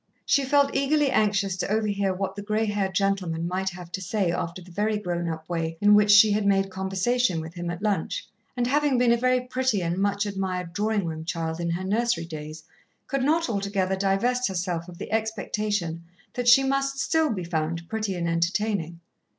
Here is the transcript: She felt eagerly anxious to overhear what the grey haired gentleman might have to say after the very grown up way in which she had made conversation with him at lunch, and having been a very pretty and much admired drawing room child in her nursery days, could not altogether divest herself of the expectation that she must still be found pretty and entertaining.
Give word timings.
She 0.25 0.45
felt 0.45 0.73
eagerly 0.75 1.11
anxious 1.11 1.55
to 1.57 1.71
overhear 1.71 2.11
what 2.11 2.35
the 2.35 2.41
grey 2.41 2.65
haired 2.65 2.95
gentleman 2.95 3.47
might 3.47 3.69
have 3.69 3.91
to 3.91 4.01
say 4.01 4.31
after 4.31 4.59
the 4.59 4.71
very 4.71 4.97
grown 4.97 5.29
up 5.29 5.47
way 5.47 5.77
in 5.79 5.93
which 5.93 6.09
she 6.09 6.31
had 6.31 6.43
made 6.43 6.71
conversation 6.71 7.39
with 7.39 7.53
him 7.53 7.69
at 7.69 7.83
lunch, 7.83 8.27
and 8.57 8.65
having 8.65 8.97
been 8.97 9.11
a 9.11 9.15
very 9.15 9.41
pretty 9.41 9.79
and 9.83 9.99
much 9.99 10.25
admired 10.25 10.73
drawing 10.73 11.05
room 11.05 11.23
child 11.23 11.59
in 11.59 11.69
her 11.69 11.83
nursery 11.83 12.25
days, 12.25 12.63
could 13.05 13.21
not 13.23 13.47
altogether 13.47 13.95
divest 13.95 14.47
herself 14.47 14.87
of 14.87 14.97
the 14.97 15.11
expectation 15.11 16.03
that 16.33 16.47
she 16.47 16.63
must 16.63 16.97
still 16.99 17.31
be 17.31 17.43
found 17.43 17.87
pretty 17.87 18.15
and 18.15 18.27
entertaining. 18.27 18.99